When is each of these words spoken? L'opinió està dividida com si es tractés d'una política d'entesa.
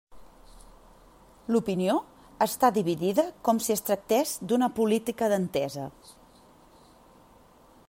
L'opinió 1.55 1.97
està 2.45 2.71
dividida 2.77 3.25
com 3.49 3.61
si 3.67 3.75
es 3.75 3.85
tractés 3.91 4.33
d'una 4.53 4.71
política 4.81 5.31
d'entesa. 5.35 5.89